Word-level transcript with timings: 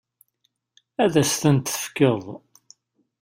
Ad 1.03 1.13
as-tent-tefkeḍ? 1.21 2.23